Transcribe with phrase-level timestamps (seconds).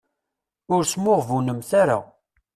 [0.73, 1.99] Ur smuɣbunemt ara.